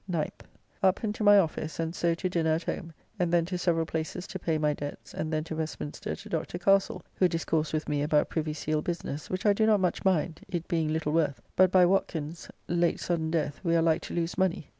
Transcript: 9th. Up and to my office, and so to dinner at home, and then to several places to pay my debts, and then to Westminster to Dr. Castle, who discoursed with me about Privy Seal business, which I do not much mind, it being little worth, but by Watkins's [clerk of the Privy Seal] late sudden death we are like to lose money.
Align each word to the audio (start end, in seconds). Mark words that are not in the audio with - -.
9th. 0.09 0.41
Up 0.81 1.03
and 1.03 1.13
to 1.13 1.23
my 1.23 1.37
office, 1.37 1.79
and 1.79 1.93
so 1.93 2.15
to 2.15 2.27
dinner 2.27 2.53
at 2.55 2.63
home, 2.63 2.91
and 3.19 3.31
then 3.31 3.45
to 3.45 3.55
several 3.55 3.85
places 3.85 4.25
to 4.25 4.39
pay 4.39 4.57
my 4.57 4.73
debts, 4.73 5.13
and 5.13 5.31
then 5.31 5.43
to 5.43 5.55
Westminster 5.55 6.15
to 6.15 6.27
Dr. 6.27 6.57
Castle, 6.57 7.03
who 7.13 7.27
discoursed 7.27 7.71
with 7.71 7.87
me 7.87 8.01
about 8.01 8.27
Privy 8.27 8.53
Seal 8.53 8.81
business, 8.81 9.29
which 9.29 9.45
I 9.45 9.53
do 9.53 9.67
not 9.67 9.79
much 9.79 10.03
mind, 10.03 10.41
it 10.49 10.67
being 10.67 10.91
little 10.91 11.13
worth, 11.13 11.39
but 11.55 11.71
by 11.71 11.85
Watkins's 11.85 12.47
[clerk 12.47 12.49
of 12.49 12.49
the 12.49 12.57
Privy 12.73 12.77
Seal] 12.79 12.81
late 12.87 12.99
sudden 12.99 13.29
death 13.29 13.59
we 13.63 13.75
are 13.75 13.81
like 13.83 14.01
to 14.01 14.15
lose 14.15 14.39
money. 14.39 14.69